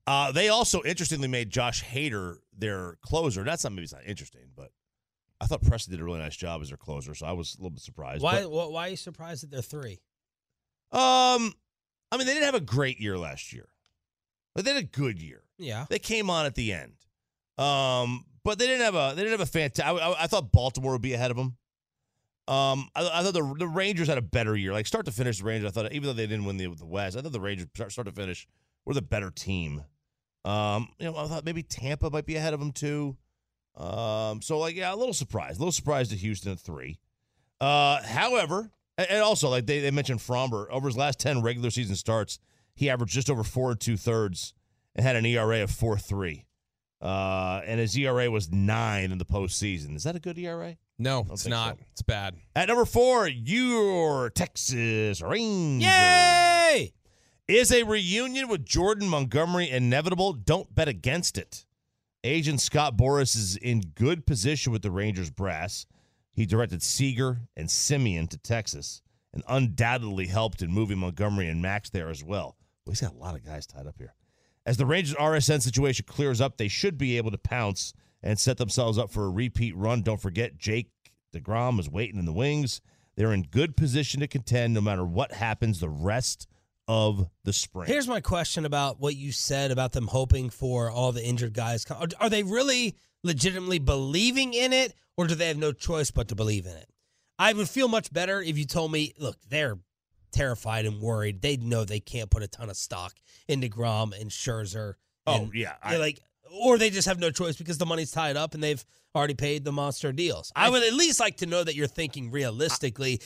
Uh, 0.05 0.31
they 0.31 0.49
also 0.49 0.81
interestingly 0.83 1.27
made 1.27 1.49
Josh 1.49 1.83
Hader 1.83 2.37
their 2.57 2.97
closer. 3.01 3.43
That's 3.43 3.63
not 3.63 3.73
maybe 3.73 3.83
it's 3.83 3.93
not 3.93 4.05
interesting, 4.05 4.49
but 4.55 4.71
I 5.41 5.45
thought 5.47 5.61
Pressly 5.61 5.89
did 5.91 5.99
a 5.99 6.03
really 6.03 6.19
nice 6.19 6.35
job 6.35 6.61
as 6.61 6.69
their 6.69 6.77
closer, 6.77 7.13
so 7.15 7.25
I 7.25 7.31
was 7.33 7.55
a 7.55 7.57
little 7.59 7.71
bit 7.71 7.81
surprised. 7.81 8.21
Why? 8.23 8.43
But, 8.43 8.49
wh- 8.49 8.71
why 8.71 8.87
are 8.87 8.89
you 8.89 8.95
surprised 8.97 9.43
that 9.43 9.51
they're 9.51 9.61
three? 9.61 9.99
um, 10.91 11.53
I 12.11 12.17
mean, 12.17 12.25
they 12.25 12.33
didn't 12.33 12.45
have 12.45 12.55
a 12.55 12.61
great 12.61 12.99
year 12.99 13.17
last 13.17 13.51
year, 13.51 13.67
but 14.57 14.65
they 14.65 14.73
had 14.73 14.83
a 14.83 14.87
good 14.87 15.21
year. 15.21 15.43
Yeah. 15.59 15.85
They 15.87 15.99
came 15.99 16.31
on 16.31 16.47
at 16.47 16.55
the 16.55 16.73
end, 16.73 16.93
um, 17.59 18.25
but 18.43 18.57
they 18.57 18.65
didn't 18.65 18.85
have 18.85 18.95
a 18.95 19.13
they 19.15 19.21
didn't 19.21 19.39
have 19.39 19.47
a 19.47 19.51
fantastic. 19.51 19.85
I, 19.85 19.91
I, 19.91 20.23
I 20.23 20.27
thought 20.27 20.51
Baltimore 20.51 20.93
would 20.93 21.01
be 21.03 21.13
ahead 21.13 21.29
of 21.29 21.37
them. 21.37 21.55
Um, 22.47 22.89
I, 22.95 23.07
I 23.13 23.23
thought 23.23 23.35
the 23.35 23.55
the 23.59 23.67
Rangers 23.67 24.07
had 24.07 24.17
a 24.17 24.21
better 24.23 24.55
year, 24.55 24.73
like 24.73 24.87
start 24.87 25.05
to 25.05 25.11
finish. 25.11 25.37
The 25.37 25.45
Rangers, 25.45 25.69
I 25.69 25.71
thought, 25.71 25.91
even 25.91 26.07
though 26.07 26.13
they 26.13 26.25
didn't 26.25 26.45
win 26.45 26.57
the 26.57 26.73
the 26.73 26.87
West, 26.87 27.15
I 27.15 27.21
thought 27.21 27.33
the 27.33 27.39
Rangers 27.39 27.67
start, 27.75 27.91
start 27.91 28.07
to 28.07 28.11
finish 28.11 28.47
were 28.83 28.95
the 28.95 29.01
better 29.01 29.29
team. 29.29 29.83
Um, 30.43 30.87
you 30.97 31.05
know, 31.05 31.17
I 31.17 31.27
thought 31.27 31.45
maybe 31.45 31.61
Tampa 31.61 32.09
might 32.09 32.25
be 32.25 32.35
ahead 32.35 32.55
of 32.55 32.59
them 32.59 32.71
too. 32.71 33.15
Um, 33.75 34.41
so 34.41 34.57
like, 34.57 34.75
yeah, 34.75 34.91
a 34.91 34.95
little 34.95 35.13
surprised, 35.13 35.57
a 35.57 35.59
little 35.59 35.71
surprised 35.71 36.11
at 36.11 36.17
Houston 36.17 36.51
at 36.51 36.59
three. 36.59 36.99
Uh, 37.61 38.01
however, 38.01 38.71
and 38.97 39.07
and 39.09 39.21
also 39.21 39.49
like 39.49 39.67
they, 39.67 39.81
they 39.81 39.91
mentioned 39.91 40.19
Framber 40.19 40.67
over 40.71 40.87
his 40.87 40.97
last 40.97 41.19
ten 41.19 41.41
regular 41.43 41.69
season 41.69 41.95
starts, 41.95 42.39
he 42.77 42.89
averaged 42.89 43.13
just 43.13 43.29
over 43.29 43.43
four 43.43 43.71
and 43.71 43.79
two 43.79 43.97
thirds 43.97 44.53
and 44.95 45.03
had 45.05 45.15
an 45.15 45.25
ERA 45.25 45.63
of 45.63 45.71
four 45.71 45.97
three. 45.97 46.45
Uh, 47.01 47.61
and 47.65 47.79
his 47.79 47.97
ERA 47.97 48.29
was 48.29 48.51
nine 48.51 49.11
in 49.11 49.17
the 49.17 49.25
postseason. 49.25 49.95
Is 49.95 50.03
that 50.03 50.15
a 50.15 50.19
good 50.19 50.37
ERA? 50.37 50.77
no, 50.99 51.25
it's 51.31 51.45
not. 51.47 51.77
so. 51.77 51.85
It's 51.91 52.01
bad. 52.01 52.35
At 52.55 52.69
number 52.69 52.85
four, 52.85 53.27
your 53.27 54.29
Texas 54.29 55.21
Rangers. 55.21 55.87
Yay! 55.87 56.93
Is 57.47 57.71
a 57.71 57.83
reunion 57.83 58.47
with 58.47 58.65
Jordan 58.65 59.07
Montgomery 59.07 59.69
inevitable? 59.69 60.33
Don't 60.33 60.73
bet 60.73 60.87
against 60.87 61.37
it. 61.37 61.65
Agent 62.23 62.59
Scott 62.61 62.97
Boras 62.97 63.35
is 63.35 63.55
in 63.57 63.79
good 63.95 64.25
position 64.25 64.71
with 64.73 64.81
the 64.81 64.91
Rangers 64.91 65.29
brass. 65.29 65.85
He 66.33 66.45
directed 66.45 66.83
Seager 66.83 67.39
and 67.55 67.69
Semien 67.69 68.29
to 68.29 68.37
Texas 68.37 69.01
and 69.33 69.43
undoubtedly 69.47 70.27
helped 70.27 70.61
in 70.61 70.71
moving 70.71 70.97
Montgomery 70.97 71.47
and 71.47 71.61
Max 71.61 71.89
there 71.89 72.09
as 72.09 72.23
well. 72.23 72.56
He's 72.91 73.01
got 73.01 73.13
a 73.13 73.17
lot 73.17 73.35
of 73.35 73.45
guys 73.45 73.65
tied 73.65 73.87
up 73.87 73.95
here. 73.97 74.13
As 74.65 74.77
the 74.77 74.85
Rangers 74.85 75.15
RSN 75.15 75.61
situation 75.61 76.05
clears 76.07 76.41
up, 76.41 76.57
they 76.57 76.67
should 76.67 76.97
be 76.97 77.17
able 77.17 77.31
to 77.31 77.37
pounce 77.37 77.93
and 78.21 78.37
set 78.37 78.57
themselves 78.57 78.97
up 78.97 79.09
for 79.09 79.25
a 79.25 79.29
repeat 79.29 79.75
run. 79.75 80.01
Don't 80.01 80.21
forget, 80.21 80.57
Jake 80.57 80.89
DeGrom 81.33 81.79
is 81.79 81.89
waiting 81.89 82.19
in 82.19 82.25
the 82.25 82.33
wings. 82.33 82.81
They're 83.15 83.33
in 83.33 83.43
good 83.43 83.77
position 83.77 84.19
to 84.19 84.27
contend 84.27 84.73
no 84.73 84.81
matter 84.81 85.05
what 85.05 85.31
happens 85.31 85.79
the 85.79 85.89
rest 85.89 86.47
of 86.87 87.29
the 87.43 87.53
spring. 87.53 87.87
Here's 87.87 88.07
my 88.07 88.21
question 88.21 88.65
about 88.65 88.99
what 88.99 89.15
you 89.15 89.31
said 89.31 89.71
about 89.71 89.91
them 89.91 90.07
hoping 90.07 90.49
for 90.49 90.89
all 90.89 91.11
the 91.11 91.23
injured 91.23 91.53
guys. 91.53 91.85
Are 92.19 92.29
they 92.29 92.43
really 92.43 92.95
legitimately 93.23 93.79
believing 93.79 94.53
in 94.53 94.71
it, 94.73 94.93
or 95.15 95.27
do 95.27 95.35
they 95.35 95.47
have 95.47 95.57
no 95.57 95.71
choice 95.71 96.11
but 96.11 96.27
to 96.29 96.35
believe 96.35 96.65
in 96.65 96.75
it? 96.75 96.89
I 97.39 97.53
would 97.53 97.69
feel 97.69 97.87
much 97.87 98.11
better 98.11 98.41
if 98.41 98.57
you 98.57 98.65
told 98.65 98.91
me, 98.91 99.13
look, 99.19 99.37
they're 99.49 99.77
terrified 100.31 100.85
and 100.85 100.99
worried. 101.01 101.41
They 101.41 101.57
know 101.57 101.85
they 101.85 101.99
can't 101.99 102.29
put 102.29 102.43
a 102.43 102.47
ton 102.47 102.69
of 102.69 102.77
stock 102.77 103.13
into 103.47 103.67
Grom 103.69 104.13
and 104.13 104.29
Scherzer. 104.29 104.93
oh, 105.25 105.49
yeah. 105.53 105.75
they're 105.87 105.99
like, 105.99 106.19
or 106.61 106.77
they 106.77 106.89
just 106.89 107.07
have 107.07 107.19
no 107.19 107.29
choice 107.31 107.57
because 107.57 107.77
the 107.77 107.85
money's 107.85 108.11
tied 108.11 108.37
up 108.37 108.53
and 108.53 108.63
they've 108.63 108.83
already 109.13 109.33
paid 109.33 109.65
the 109.65 109.71
monster 109.71 110.11
deals. 110.11 110.51
I 110.55 110.69
would 110.69 110.83
at 110.83 110.93
least 110.93 111.19
like 111.19 111.37
to 111.37 111.45
know 111.45 111.63
that 111.63 111.75
you're 111.75 111.87
thinking 111.87 112.31
realistically, 112.31 113.21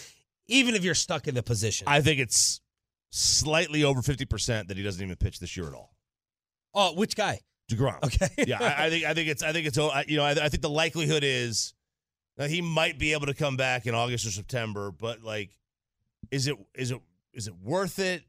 even 0.47 0.75
if 0.75 0.83
you're 0.83 0.95
stuck 0.95 1.27
in 1.27 1.35
the 1.35 1.43
position. 1.43 1.87
I 1.87 2.01
think 2.01 2.19
it's 2.19 2.61
slightly 3.11 3.83
over 3.83 4.01
50% 4.01 4.67
that 4.67 4.77
he 4.77 4.83
doesn't 4.83 5.03
even 5.03 5.15
pitch 5.17 5.39
this 5.39 5.55
year 5.55 5.67
at 5.67 5.73
all. 5.73 5.93
oh, 6.73 6.93
which 6.95 7.15
guy? 7.15 7.39
DeGrom. 7.71 8.03
Okay. 8.03 8.27
yeah, 8.47 8.57
I, 8.61 8.87
I 8.87 8.89
think 8.89 9.05
I 9.05 9.13
think 9.13 9.29
it's 9.29 9.43
I 9.43 9.53
think 9.53 9.65
it's 9.67 9.77
I- 9.77 10.03
you 10.07 10.17
know 10.17 10.23
I, 10.25 10.31
I 10.31 10.49
think 10.49 10.61
the 10.61 10.69
likelihood 10.69 11.23
is 11.23 11.73
that 12.37 12.49
he 12.49 12.61
might 12.61 12.97
be 12.99 13.13
able 13.13 13.27
to 13.27 13.33
come 13.33 13.55
back 13.55 13.85
in 13.85 13.93
August 13.95 14.25
or 14.25 14.31
September, 14.31 14.91
but 14.91 15.21
like, 15.23 15.51
is 16.29 16.47
it 16.47 16.57
is 16.75 16.91
it 16.91 16.99
is 17.33 17.47
it 17.47 17.55
worth 17.61 17.99
it? 17.99 18.23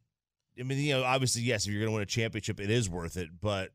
I 0.59 0.63
mean, 0.63 0.79
you 0.79 0.95
know, 0.95 1.05
obviously 1.05 1.43
yes, 1.43 1.67
if 1.67 1.73
you're 1.73 1.81
going 1.81 1.91
to 1.91 1.95
win 1.95 2.03
a 2.03 2.07
championship, 2.07 2.61
it 2.61 2.71
is 2.71 2.89
worth 2.89 3.17
it, 3.17 3.29
but 3.41 3.71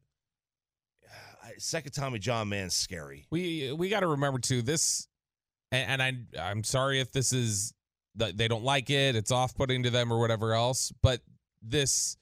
second 1.58 1.92
Tommy 1.92 2.20
John 2.20 2.50
man's 2.50 2.76
scary. 2.76 3.26
We 3.30 3.72
we 3.74 3.90
got 3.90 4.02
to 4.02 4.08
remember 4.08 4.40
too 4.40 4.62
this, 4.62 5.08
and, 5.72 6.02
and 6.02 6.28
I 6.36 6.50
I'm 6.50 6.64
sorry 6.64 7.00
if 7.00 7.12
this 7.12 7.34
is 7.34 7.74
they 8.16 8.48
don't 8.48 8.64
like 8.64 8.90
it. 8.90 9.16
It's 9.16 9.32
off 9.32 9.56
putting 9.56 9.84
to 9.84 9.90
them 9.90 10.12
or 10.12 10.20
whatever 10.20 10.54
else. 10.54 10.92
But 11.04 11.22
this 11.62 12.18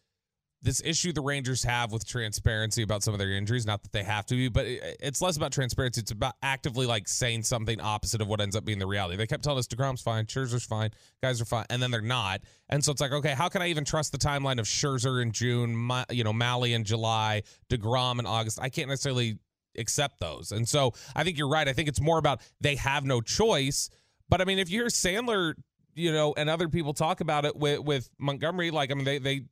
this 0.65 0.81
issue 0.83 1.13
the 1.13 1.21
Rangers 1.21 1.63
have 1.63 1.91
with 1.91 2.07
transparency 2.07 2.81
about 2.81 3.03
some 3.03 3.13
of 3.13 3.19
their 3.19 3.31
injuries, 3.31 3.67
not 3.67 3.83
that 3.83 3.91
they 3.91 4.03
have 4.03 4.25
to 4.25 4.35
be, 4.35 4.49
but 4.49 4.65
it's 4.67 5.21
less 5.21 5.37
about 5.37 5.51
transparency. 5.51 6.01
It's 6.01 6.09
about 6.09 6.33
actively 6.41 6.87
like 6.87 7.07
saying 7.07 7.43
something 7.43 7.79
opposite 7.79 8.19
of 8.19 8.27
what 8.27 8.41
ends 8.41 8.55
up 8.55 8.65
being 8.65 8.79
the 8.79 8.87
reality. 8.87 9.15
They 9.15 9.27
kept 9.27 9.43
telling 9.43 9.59
us 9.59 9.67
Degrom's 9.67 10.01
fine, 10.01 10.25
Scherzer's 10.25 10.65
fine, 10.65 10.89
guys 11.21 11.39
are 11.39 11.45
fine, 11.45 11.65
and 11.69 11.81
then 11.83 11.91
they're 11.91 12.01
not. 12.01 12.41
And 12.67 12.83
so 12.83 12.91
it's 12.91 12.99
like, 12.99 13.11
okay, 13.11 13.35
how 13.35 13.47
can 13.47 13.61
I 13.61 13.67
even 13.67 13.85
trust 13.85 14.11
the 14.11 14.17
timeline 14.17 14.59
of 14.59 14.65
Scherzer 14.65 15.21
in 15.21 15.31
June, 15.31 15.89
you 16.09 16.23
know, 16.23 16.33
Mahle 16.33 16.73
in 16.73 16.83
July, 16.83 17.43
Degrom 17.69 18.17
in 18.17 18.25
August? 18.25 18.59
I 18.59 18.69
can't 18.69 18.89
necessarily 18.89 19.37
accept 19.77 20.19
those. 20.19 20.51
And 20.51 20.67
so 20.67 20.93
I 21.15 21.23
think 21.23 21.37
you're 21.37 21.47
right. 21.47 21.67
I 21.67 21.73
think 21.73 21.89
it's 21.89 22.01
more 22.01 22.17
about 22.17 22.41
they 22.59 22.75
have 22.77 23.05
no 23.05 23.21
choice. 23.21 23.91
But 24.29 24.41
I 24.41 24.45
mean, 24.45 24.57
if 24.57 24.71
you 24.71 24.79
hear 24.79 24.87
Sandler, 24.87 25.53
you 25.93 26.11
know, 26.11 26.33
and 26.35 26.49
other 26.49 26.69
people 26.69 26.93
talk 26.95 27.21
about 27.21 27.45
it 27.45 27.55
with, 27.55 27.81
with 27.81 28.09
Montgomery, 28.17 28.71
like, 28.71 28.91
I 28.91 28.95
mean, 28.95 29.05
they, 29.05 29.19
they 29.19 29.43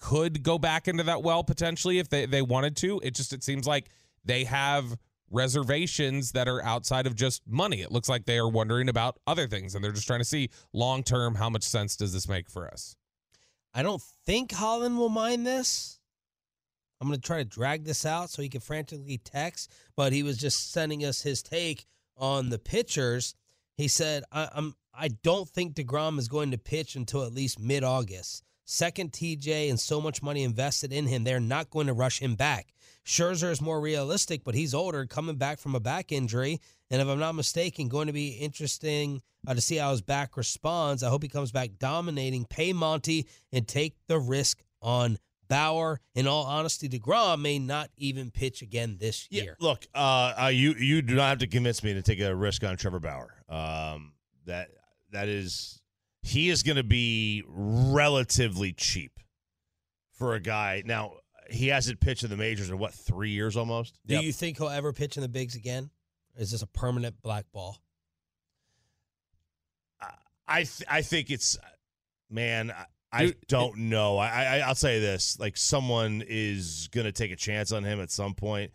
could 0.00 0.42
go 0.42 0.58
back 0.58 0.88
into 0.88 1.02
that 1.04 1.22
well 1.22 1.44
potentially 1.44 1.98
if 1.98 2.08
they, 2.08 2.26
they 2.26 2.42
wanted 2.42 2.76
to. 2.78 3.00
It 3.04 3.14
just, 3.14 3.32
it 3.32 3.44
seems 3.44 3.66
like 3.66 3.90
they 4.24 4.44
have 4.44 4.96
reservations 5.30 6.32
that 6.32 6.48
are 6.48 6.62
outside 6.64 7.06
of 7.06 7.14
just 7.14 7.42
money. 7.46 7.82
It 7.82 7.92
looks 7.92 8.08
like 8.08 8.26
they 8.26 8.38
are 8.38 8.48
wondering 8.48 8.88
about 8.88 9.18
other 9.26 9.46
things 9.46 9.74
and 9.74 9.84
they're 9.84 9.92
just 9.92 10.06
trying 10.06 10.20
to 10.20 10.24
see 10.24 10.50
long 10.72 11.02
term 11.02 11.36
how 11.36 11.48
much 11.48 11.62
sense 11.62 11.96
does 11.96 12.12
this 12.12 12.28
make 12.28 12.50
for 12.50 12.66
us. 12.68 12.96
I 13.72 13.82
don't 13.82 14.02
think 14.26 14.50
Holland 14.50 14.98
will 14.98 15.08
mind 15.08 15.46
this. 15.46 16.00
I'm 17.00 17.08
going 17.08 17.18
to 17.18 17.26
try 17.26 17.38
to 17.38 17.44
drag 17.44 17.84
this 17.84 18.04
out 18.04 18.28
so 18.28 18.42
he 18.42 18.48
can 18.48 18.60
frantically 18.60 19.18
text, 19.18 19.72
but 19.96 20.12
he 20.12 20.22
was 20.22 20.36
just 20.36 20.72
sending 20.72 21.04
us 21.04 21.22
his 21.22 21.42
take 21.42 21.86
on 22.16 22.50
the 22.50 22.58
pitchers. 22.58 23.34
He 23.76 23.88
said, 23.88 24.24
I, 24.32 24.48
I'm 24.52 24.74
I 24.92 25.08
don't 25.08 25.48
think 25.48 25.74
DeGrom 25.74 26.18
is 26.18 26.28
going 26.28 26.50
to 26.50 26.58
pitch 26.58 26.96
until 26.96 27.24
at 27.24 27.32
least 27.32 27.60
mid-August. 27.60 28.42
Second 28.70 29.10
TJ 29.10 29.68
and 29.68 29.80
so 29.80 30.00
much 30.00 30.22
money 30.22 30.44
invested 30.44 30.92
in 30.92 31.08
him, 31.08 31.24
they're 31.24 31.40
not 31.40 31.70
going 31.70 31.88
to 31.88 31.92
rush 31.92 32.20
him 32.20 32.36
back. 32.36 32.68
Scherzer 33.04 33.50
is 33.50 33.60
more 33.60 33.80
realistic, 33.80 34.44
but 34.44 34.54
he's 34.54 34.74
older, 34.74 35.06
coming 35.06 35.34
back 35.34 35.58
from 35.58 35.74
a 35.74 35.80
back 35.80 36.12
injury, 36.12 36.60
and 36.88 37.02
if 37.02 37.08
I'm 37.08 37.18
not 37.18 37.34
mistaken, 37.34 37.88
going 37.88 38.06
to 38.06 38.12
be 38.12 38.28
interesting 38.28 39.22
uh, 39.44 39.54
to 39.54 39.60
see 39.60 39.74
how 39.78 39.90
his 39.90 40.02
back 40.02 40.36
responds. 40.36 41.02
I 41.02 41.08
hope 41.08 41.24
he 41.24 41.28
comes 41.28 41.50
back 41.50 41.70
dominating, 41.80 42.44
pay 42.44 42.72
Monty, 42.72 43.26
and 43.52 43.66
take 43.66 43.96
the 44.06 44.20
risk 44.20 44.62
on 44.80 45.18
Bauer. 45.48 45.98
In 46.14 46.28
all 46.28 46.44
honesty, 46.44 46.88
DeGrom 46.88 47.40
may 47.40 47.58
not 47.58 47.90
even 47.96 48.30
pitch 48.30 48.62
again 48.62 48.98
this 49.00 49.26
Yeah, 49.30 49.42
year. 49.42 49.56
look, 49.58 49.84
uh, 49.96 50.34
uh, 50.44 50.46
you 50.46 50.74
you 50.74 51.02
do 51.02 51.16
not 51.16 51.28
have 51.30 51.38
to 51.38 51.48
convince 51.48 51.82
me 51.82 51.94
to 51.94 52.02
take 52.02 52.20
a 52.20 52.32
risk 52.36 52.62
on 52.62 52.76
Trevor 52.76 53.00
Bauer. 53.00 53.34
Um, 53.48 54.12
that 54.46 54.68
that 55.10 55.26
is 55.26 55.79
he 56.22 56.50
is 56.50 56.62
going 56.62 56.76
to 56.76 56.84
be 56.84 57.42
relatively 57.46 58.72
cheap 58.72 59.12
for 60.12 60.34
a 60.34 60.40
guy. 60.40 60.82
Now 60.84 61.14
he 61.50 61.68
hasn't 61.68 62.00
pitched 62.00 62.24
in 62.24 62.30
the 62.30 62.36
majors 62.36 62.70
in 62.70 62.78
what 62.78 62.94
three 62.94 63.30
years 63.30 63.56
almost. 63.56 63.98
Do 64.06 64.20
you 64.20 64.32
think 64.32 64.58
he'll 64.58 64.68
ever 64.68 64.92
pitch 64.92 65.16
in 65.16 65.22
the 65.22 65.28
bigs 65.28 65.56
again? 65.56 65.90
Is 66.36 66.52
this 66.52 66.62
a 66.62 66.66
permanent 66.66 67.20
black 67.22 67.46
ball? 67.52 67.78
I 70.50 70.64
th- 70.64 70.82
I 70.88 71.02
think 71.02 71.30
it's 71.30 71.56
man. 72.28 72.72
I, 73.12 73.22
I 73.22 73.34
don't 73.48 73.76
know. 73.76 74.18
I, 74.18 74.28
I 74.28 74.58
I'll 74.58 74.74
say 74.74 74.98
this: 74.98 75.38
like 75.38 75.56
someone 75.56 76.22
is 76.26 76.88
going 76.92 77.04
to 77.04 77.12
take 77.12 77.30
a 77.30 77.36
chance 77.36 77.72
on 77.72 77.84
him 77.84 78.00
at 78.00 78.10
some 78.10 78.34
point. 78.34 78.72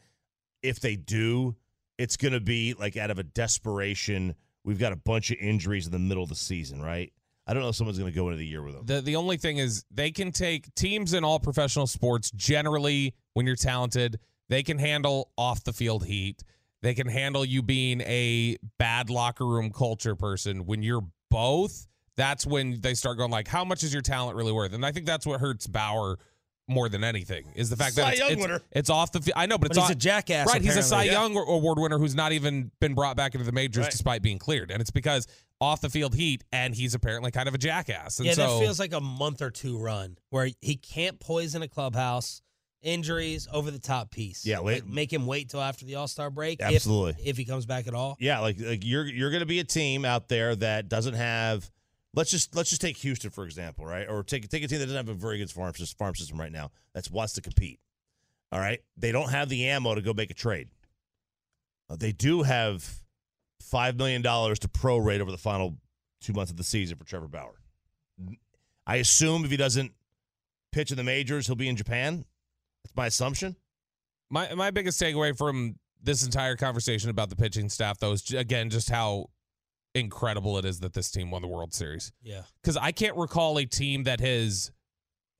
If 0.63 0.79
they 0.79 0.95
do, 0.95 1.55
it's 1.97 2.17
going 2.17 2.33
to 2.33 2.39
be 2.39 2.73
like 2.73 2.95
out 2.97 3.11
of 3.11 3.19
a 3.19 3.23
desperation. 3.23 4.35
We've 4.63 4.79
got 4.79 4.93
a 4.93 4.97
bunch 4.97 5.31
of 5.31 5.37
injuries 5.39 5.85
in 5.85 5.91
the 5.91 5.99
middle 5.99 6.23
of 6.23 6.29
the 6.29 6.35
season, 6.35 6.81
right? 6.81 7.11
I 7.47 7.53
don't 7.53 7.61
know 7.61 7.69
if 7.69 7.75
someone's 7.75 7.99
going 7.99 8.11
to 8.11 8.15
go 8.15 8.27
into 8.27 8.37
the 8.37 8.45
year 8.45 8.61
with 8.63 8.73
them. 8.75 8.85
The 8.85 9.01
the 9.01 9.15
only 9.15 9.37
thing 9.37 9.57
is 9.57 9.85
they 9.91 10.11
can 10.11 10.31
take 10.31 10.73
teams 10.75 11.13
in 11.13 11.23
all 11.23 11.39
professional 11.39 11.87
sports 11.87 12.31
generally 12.31 13.13
when 13.33 13.45
you're 13.45 13.55
talented, 13.55 14.19
they 14.49 14.63
can 14.63 14.77
handle 14.79 15.29
off 15.37 15.63
the 15.63 15.73
field 15.73 16.05
heat. 16.05 16.43
They 16.81 16.93
can 16.93 17.07
handle 17.07 17.43
you 17.45 17.61
being 17.61 18.01
a 18.01 18.57
bad 18.77 19.09
locker 19.09 19.45
room 19.45 19.71
culture 19.71 20.15
person. 20.15 20.65
When 20.65 20.83
you're 20.83 21.05
both, 21.31 21.87
that's 22.15 22.45
when 22.45 22.79
they 22.81 22.93
start 22.93 23.17
going 23.17 23.31
like, 23.31 23.47
how 23.47 23.65
much 23.65 23.83
is 23.83 23.91
your 23.91 24.01
talent 24.03 24.37
really 24.37 24.51
worth? 24.51 24.73
And 24.73 24.85
I 24.85 24.91
think 24.91 25.05
that's 25.05 25.25
what 25.25 25.39
hurts 25.39 25.67
Bauer 25.67 26.17
more 26.67 26.89
than 26.89 27.03
anything 27.03 27.51
is 27.55 27.69
the 27.69 27.75
fact 27.75 27.93
Cy 27.93 28.01
that 28.01 28.11
it's, 28.13 28.19
Young 28.19 28.31
it's, 28.31 28.41
winner. 28.41 28.61
it's 28.71 28.89
off 28.89 29.11
the 29.11 29.21
field. 29.21 29.33
I 29.35 29.45
know, 29.45 29.57
but, 29.57 29.69
But 29.69 29.77
it's 29.77 29.77
he's 29.77 29.83
off, 29.85 29.91
a 29.91 29.95
jackass, 29.95 30.47
Right, 30.47 30.61
he's 30.61 30.75
a 30.77 30.81
Cy 30.81 31.03
apparently. 31.05 31.35
Young 31.35 31.47
award 31.47 31.77
winner 31.79 31.99
who's 31.99 32.15
not 32.15 32.31
even 32.31 32.71
been 32.79 32.95
brought 32.95 33.15
back 33.15 33.35
into 33.35 33.45
the 33.45 33.51
majors 33.51 33.83
Right. 33.83 33.91
despite 33.91 34.21
being 34.23 34.39
cleared, 34.39 34.71
and 34.71 34.81
it's 34.81 34.89
because 34.91 35.27
off 35.65 35.81
the 35.81 35.89
field 35.89 36.15
heat, 36.15 36.43
and 36.51 36.73
he's 36.73 36.93
apparently 36.93 37.31
kind 37.31 37.47
of 37.47 37.53
a 37.53 37.57
jackass. 37.57 38.19
And 38.19 38.27
yeah, 38.27 38.33
so, 38.33 38.59
that 38.59 38.63
feels 38.63 38.79
like 38.79 38.93
a 38.93 39.01
month 39.01 39.41
or 39.41 39.49
two 39.51 39.77
run 39.77 40.17
where 40.29 40.49
he 40.61 40.75
can't 40.75 41.19
poison 41.19 41.61
a 41.61 41.67
clubhouse. 41.67 42.41
Injuries 42.81 43.47
over 43.51 43.71
the 43.71 43.79
top 43.79 44.11
piece. 44.11 44.45
Yeah, 44.45 44.59
wait- 44.59 44.83
Like, 44.83 44.93
make 44.93 45.11
him 45.11 45.25
wait 45.25 45.49
till 45.49 45.59
after 45.61 45.85
the 45.85 45.95
All 45.95 46.07
Star 46.07 46.29
break. 46.29 46.59
if- 46.59 46.67
Absolutely. 46.75 47.15
if, 47.25 47.35
he 47.35 47.43
comes 47.43 47.65
back 47.65 47.87
at 47.87 47.95
all. 47.95 48.15
Yeah, 48.19 48.41
like 48.41 48.59
like 48.59 48.85
you're 48.85 49.07
you're 49.07 49.31
going 49.31 49.39
to 49.39 49.47
be 49.47 49.57
a 49.59 49.63
team 49.63 50.05
out 50.05 50.29
there 50.29 50.55
that 50.57 50.87
doesn't 50.87 51.15
have. 51.15 51.71
Let's 52.13 52.29
just 52.29 52.55
let's 52.55 52.69
just 52.69 52.83
take 52.83 52.97
Houston 52.97 53.31
for 53.31 53.43
example, 53.43 53.87
right? 53.87 54.07
Or 54.07 54.21
take 54.21 54.47
take 54.49 54.63
a 54.63 54.67
team 54.67 54.77
that 54.77 54.85
doesn't 54.85 54.97
have 55.07 55.09
a 55.09 55.15
very 55.19 55.39
good 55.39 55.49
farm 55.49 55.73
system, 55.73 55.97
farm 55.97 56.13
system 56.13 56.39
right 56.39 56.51
now. 56.51 56.69
That's 56.93 57.09
wants 57.09 57.33
to 57.33 57.41
compete. 57.41 57.79
All 58.51 58.59
right, 58.59 58.81
they 58.95 59.11
don't 59.11 59.31
have 59.31 59.49
the 59.49 59.65
ammo 59.67 59.95
to 59.95 60.01
go 60.01 60.13
make 60.13 60.29
a 60.29 60.35
trade. 60.35 60.69
Uh, 61.89 61.95
they 61.95 62.11
do 62.11 62.43
have 62.43 62.87
five 63.65 63.97
million 63.97 64.21
dollars 64.21 64.59
to 64.59 64.67
prorate 64.67 65.19
over 65.19 65.31
the 65.31 65.37
final 65.37 65.77
two 66.21 66.33
months 66.33 66.51
of 66.51 66.57
the 66.57 66.63
season 66.63 66.97
for 66.97 67.05
Trevor 67.05 67.27
Bauer. 67.27 67.59
I 68.87 68.97
assume 68.97 69.43
if 69.45 69.51
he 69.51 69.57
doesn't 69.57 69.91
pitch 70.71 70.91
in 70.91 70.97
the 70.97 71.03
majors, 71.03 71.47
he'll 71.47 71.55
be 71.55 71.67
in 71.67 71.75
Japan. 71.75 72.25
That's 72.83 72.95
my 72.95 73.07
assumption. 73.07 73.55
my 74.29 74.53
my 74.53 74.71
biggest 74.71 75.01
takeaway 75.01 75.35
from 75.37 75.75
this 76.01 76.23
entire 76.23 76.55
conversation 76.55 77.09
about 77.09 77.29
the 77.29 77.35
pitching 77.35 77.69
staff, 77.69 77.97
though, 77.99 78.11
is 78.11 78.31
again 78.31 78.69
just 78.69 78.89
how 78.89 79.29
incredible 79.95 80.57
it 80.57 80.65
is 80.65 80.81
that 80.81 80.93
this 80.93 81.09
team 81.09 81.31
won 81.31 81.41
the 81.41 81.47
World 81.47 81.73
Series. 81.73 82.11
Yeah. 82.21 82.41
because 82.61 82.77
I 82.77 82.91
can't 82.91 83.15
recall 83.15 83.57
a 83.57 83.65
team 83.65 84.03
that 84.03 84.19
has, 84.19 84.69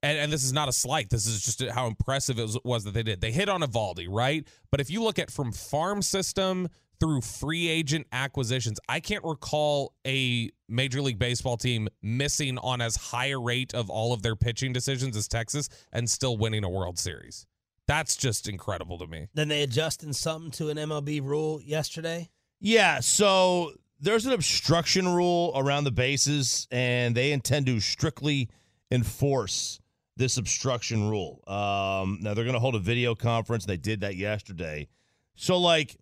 and, 0.02 0.18
and 0.18 0.32
this 0.32 0.42
is 0.42 0.52
not 0.52 0.68
a 0.68 0.72
slight. 0.72 1.10
This 1.10 1.26
is 1.26 1.42
just 1.42 1.62
how 1.70 1.86
impressive 1.86 2.38
it 2.38 2.42
was, 2.42 2.58
was 2.64 2.84
that 2.84 2.94
they 2.94 3.02
did. 3.02 3.20
They 3.20 3.32
hit 3.32 3.48
on 3.50 3.60
Eovaldi, 3.60 4.06
right? 4.08 4.48
But 4.70 4.80
if 4.80 4.90
you 4.90 5.02
look 5.02 5.18
at 5.18 5.30
from 5.30 5.52
farm 5.52 6.00
system 6.00 6.68
through 7.00 7.20
free 7.20 7.68
agent 7.68 8.06
acquisitions, 8.12 8.78
I 8.88 9.00
can't 9.00 9.24
recall 9.24 9.94
a 10.06 10.50
Major 10.68 11.00
League 11.02 11.18
Baseball 11.18 11.56
team 11.56 11.88
missing 12.02 12.58
on 12.58 12.80
as 12.80 12.96
high 12.96 13.28
a 13.28 13.38
rate 13.38 13.74
of 13.74 13.90
all 13.90 14.12
of 14.12 14.22
their 14.22 14.36
pitching 14.36 14.72
decisions 14.72 15.16
as 15.16 15.28
Texas 15.28 15.68
and 15.92 16.08
still 16.08 16.36
winning 16.36 16.64
a 16.64 16.70
World 16.70 16.98
Series. 16.98 17.46
That's 17.86 18.16
just 18.16 18.48
incredible 18.48 18.98
to 18.98 19.06
me. 19.06 19.28
Then 19.34 19.48
they 19.48 19.62
adjusted 19.62 20.14
something 20.16 20.50
to 20.52 20.70
an 20.70 20.76
MLB 20.76 21.22
rule 21.22 21.60
yesterday. 21.62 22.30
Yeah, 22.60 23.00
so 23.00 23.72
there's 24.00 24.26
an 24.26 24.32
obstruction 24.32 25.08
rule 25.08 25.52
around 25.54 25.84
the 25.84 25.92
bases, 25.92 26.66
and 26.70 27.14
they 27.14 27.32
intend 27.32 27.66
to 27.66 27.80
strictly 27.80 28.48
enforce 28.90 29.80
this 30.16 30.36
obstruction 30.36 31.08
rule. 31.08 31.42
Um, 31.46 32.18
now 32.22 32.34
they're 32.34 32.44
going 32.44 32.54
to 32.54 32.60
hold 32.60 32.74
a 32.74 32.80
video 32.80 33.14
conference. 33.14 33.66
They 33.66 33.76
did 33.76 34.00
that 34.00 34.16
yesterday. 34.16 34.88
So, 35.34 35.58
like, 35.58 35.96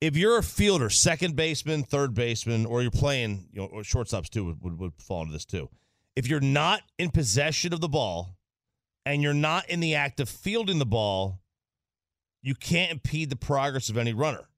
if 0.00 0.16
you're 0.16 0.38
a 0.38 0.42
fielder, 0.42 0.90
second 0.90 1.36
baseman, 1.36 1.82
third 1.82 2.14
baseman, 2.14 2.66
or 2.66 2.82
you're 2.82 2.90
playing, 2.90 3.48
you 3.52 3.60
know, 3.60 3.66
or 3.66 3.82
shortstops 3.82 4.28
too 4.28 4.44
would, 4.44 4.62
would, 4.62 4.78
would 4.78 4.92
fall 4.98 5.22
into 5.22 5.32
this 5.32 5.44
too. 5.44 5.68
If 6.16 6.28
you're 6.28 6.40
not 6.40 6.82
in 6.98 7.10
possession 7.10 7.72
of 7.72 7.80
the 7.80 7.88
ball 7.88 8.36
and 9.06 9.22
you're 9.22 9.34
not 9.34 9.68
in 9.68 9.80
the 9.80 9.94
act 9.94 10.20
of 10.20 10.28
fielding 10.28 10.78
the 10.78 10.86
ball, 10.86 11.40
you 12.42 12.54
can't 12.54 12.92
impede 12.92 13.30
the 13.30 13.36
progress 13.36 13.88
of 13.88 13.96
any 13.96 14.12
runner 14.12 14.48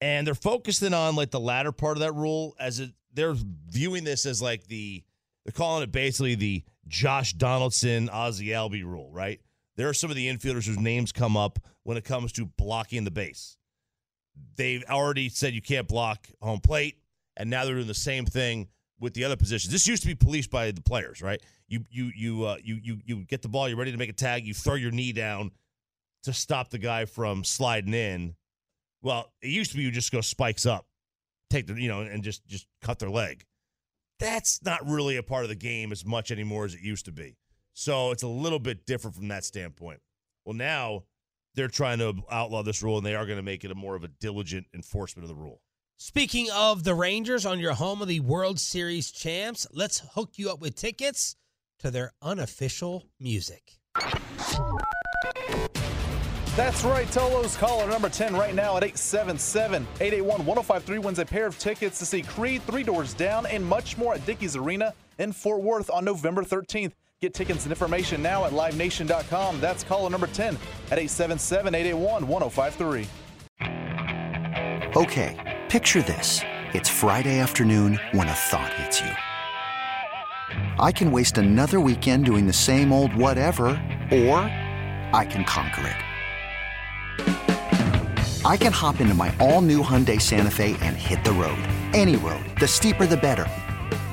and 0.00 0.26
they're 0.26 0.34
focusing 0.34 0.94
on 0.94 1.16
like 1.16 1.30
the 1.30 1.40
latter 1.40 1.72
part 1.72 1.96
of 1.96 2.00
that 2.00 2.12
rule 2.12 2.54
as 2.58 2.80
it 2.80 2.90
they're 3.12 3.34
viewing 3.68 4.04
this 4.04 4.26
as 4.26 4.42
like 4.42 4.66
the 4.66 5.02
they're 5.44 5.52
calling 5.52 5.82
it 5.82 5.92
basically 5.92 6.34
the 6.34 6.64
Josh 6.88 7.32
Donaldson 7.32 8.08
Ozzy 8.08 8.48
Albies 8.48 8.84
rule, 8.84 9.10
right? 9.12 9.40
There 9.76 9.88
are 9.88 9.94
some 9.94 10.10
of 10.10 10.16
the 10.16 10.28
infielders 10.28 10.66
whose 10.66 10.78
names 10.78 11.12
come 11.12 11.36
up 11.36 11.58
when 11.84 11.96
it 11.96 12.04
comes 12.04 12.32
to 12.32 12.46
blocking 12.46 13.04
the 13.04 13.10
base. 13.10 13.56
They've 14.56 14.84
already 14.88 15.28
said 15.28 15.54
you 15.54 15.62
can't 15.62 15.86
block 15.86 16.28
home 16.40 16.60
plate, 16.60 16.98
and 17.36 17.50
now 17.50 17.64
they're 17.64 17.74
doing 17.74 17.86
the 17.86 17.94
same 17.94 18.24
thing 18.26 18.68
with 18.98 19.14
the 19.14 19.24
other 19.24 19.36
positions. 19.36 19.72
This 19.72 19.86
used 19.86 20.02
to 20.02 20.08
be 20.08 20.14
policed 20.14 20.50
by 20.50 20.70
the 20.70 20.82
players, 20.82 21.20
right? 21.22 21.40
You 21.68 21.84
you 21.90 22.10
you 22.14 22.44
uh, 22.44 22.56
you 22.62 22.78
you 22.82 22.98
you 23.04 23.24
get 23.24 23.42
the 23.42 23.48
ball, 23.48 23.68
you're 23.68 23.78
ready 23.78 23.92
to 23.92 23.98
make 23.98 24.08
a 24.08 24.14
tag, 24.14 24.46
you 24.46 24.54
throw 24.54 24.74
your 24.74 24.90
knee 24.90 25.12
down 25.12 25.50
to 26.24 26.32
stop 26.32 26.70
the 26.70 26.78
guy 26.78 27.04
from 27.04 27.44
sliding 27.44 27.94
in. 27.94 28.34
Well, 29.02 29.32
it 29.42 29.48
used 29.48 29.72
to 29.72 29.76
be 29.76 29.82
you 29.82 29.90
just 29.90 30.12
go 30.12 30.20
spikes 30.20 30.66
up, 30.66 30.86
take 31.50 31.66
the 31.66 31.74
you 31.74 31.88
know, 31.88 32.00
and 32.00 32.22
just 32.22 32.46
just 32.46 32.66
cut 32.82 32.98
their 32.98 33.10
leg. 33.10 33.44
That's 34.18 34.64
not 34.64 34.86
really 34.88 35.16
a 35.16 35.22
part 35.22 35.44
of 35.44 35.50
the 35.50 35.54
game 35.56 35.92
as 35.92 36.04
much 36.04 36.30
anymore 36.30 36.64
as 36.64 36.74
it 36.74 36.80
used 36.80 37.04
to 37.04 37.12
be. 37.12 37.36
So 37.74 38.10
it's 38.10 38.22
a 38.22 38.28
little 38.28 38.58
bit 38.58 38.86
different 38.86 39.14
from 39.14 39.28
that 39.28 39.44
standpoint. 39.44 40.00
Well, 40.46 40.54
now 40.54 41.02
they're 41.56 41.68
trying 41.68 41.98
to 41.98 42.14
outlaw 42.30 42.62
this 42.62 42.82
rule, 42.82 42.98
and 42.98 43.06
they 43.06 43.16
are 43.16 43.26
going 43.26 43.38
to 43.38 43.42
make 43.42 43.64
it 43.64 43.70
a 43.70 43.74
more 43.74 43.96
of 43.96 44.04
a 44.04 44.08
diligent 44.08 44.66
enforcement 44.74 45.24
of 45.24 45.28
the 45.28 45.42
rule. 45.42 45.60
Speaking 45.96 46.48
of 46.54 46.84
the 46.84 46.94
Rangers 46.94 47.46
on 47.46 47.58
your 47.58 47.72
home 47.72 48.02
of 48.02 48.08
the 48.08 48.20
World 48.20 48.60
Series 48.60 49.10
champs, 49.10 49.66
let's 49.72 50.02
hook 50.14 50.32
you 50.36 50.50
up 50.50 50.60
with 50.60 50.76
tickets 50.76 51.36
to 51.78 51.90
their 51.90 52.12
unofficial 52.20 53.06
music. 53.18 53.78
That's 56.54 56.84
right. 56.84 57.10
Tolo's 57.10 57.56
caller 57.56 57.88
number 57.88 58.08
10 58.08 58.34
right 58.34 58.54
now 58.54 58.76
at 58.76 58.84
877 58.84 59.82
881 60.00 60.46
1053 60.46 60.98
wins 60.98 61.18
a 61.18 61.24
pair 61.24 61.46
of 61.46 61.58
tickets 61.58 61.98
to 61.98 62.06
see 62.06 62.22
Creed, 62.22 62.62
Three 62.62 62.82
Doors 62.82 63.14
Down, 63.14 63.46
and 63.46 63.64
much 63.64 63.98
more 63.98 64.14
at 64.14 64.24
Dickies 64.24 64.56
Arena 64.56 64.94
in 65.18 65.32
Fort 65.32 65.62
Worth 65.62 65.90
on 65.90 66.04
November 66.04 66.42
13th. 66.42 66.92
Get 67.22 67.32
tickets 67.32 67.64
and 67.64 67.72
information 67.72 68.20
now 68.20 68.44
at 68.44 68.52
livenation.com. 68.52 69.58
That's 69.58 69.82
caller 69.82 70.10
number 70.10 70.26
10 70.26 70.48
at 70.90 70.98
877 70.98 71.74
881 71.74 72.28
1053. 72.28 73.08
Okay, 74.94 75.62
picture 75.70 76.02
this. 76.02 76.40
It's 76.74 76.90
Friday 76.90 77.38
afternoon 77.38 77.98
when 78.12 78.28
a 78.28 78.34
thought 78.34 78.70
hits 78.74 79.00
you. 79.00 79.10
I 80.78 80.92
can 80.92 81.10
waste 81.10 81.38
another 81.38 81.80
weekend 81.80 82.26
doing 82.26 82.46
the 82.46 82.52
same 82.52 82.92
old 82.92 83.14
whatever, 83.16 83.68
or 84.12 84.40
I 85.14 85.26
can 85.26 85.44
conquer 85.44 85.86
it. 85.88 85.96
I 88.44 88.58
can 88.58 88.72
hop 88.72 89.00
into 89.00 89.14
my 89.14 89.34
all 89.40 89.62
new 89.62 89.82
Hyundai 89.82 90.20
Santa 90.20 90.50
Fe 90.50 90.76
and 90.82 90.94
hit 90.94 91.24
the 91.24 91.32
road. 91.32 91.58
Any 91.94 92.16
road. 92.16 92.44
The 92.60 92.68
steeper, 92.68 93.06
the 93.06 93.16
better. 93.16 93.48